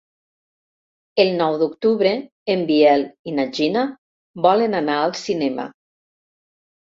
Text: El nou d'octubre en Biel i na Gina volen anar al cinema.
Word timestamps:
El 1.23 1.27
nou 1.41 1.57
d'octubre 1.63 2.13
en 2.53 2.63
Biel 2.71 3.05
i 3.31 3.35
na 3.41 3.45
Gina 3.57 3.83
volen 4.47 4.79
anar 4.79 4.95
al 5.03 5.13
cinema. 5.25 5.67